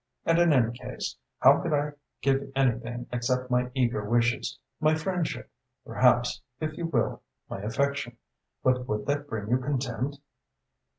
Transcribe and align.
And 0.25 0.39
in 0.39 0.51
any 0.51 0.75
case, 0.75 1.15
how 1.41 1.59
could 1.61 1.73
I 1.73 1.91
give 2.23 2.51
anything 2.55 3.05
except 3.13 3.51
my 3.51 3.69
eager 3.75 4.03
wishes, 4.03 4.57
my 4.79 4.95
friendship 4.95 5.51
perhaps, 5.85 6.41
if 6.59 6.75
you 6.75 6.87
will, 6.87 7.21
my 7.47 7.61
affection? 7.61 8.17
But 8.63 8.87
would 8.87 9.05
that 9.05 9.27
bring 9.27 9.47
you 9.51 9.59
content?" 9.59 10.17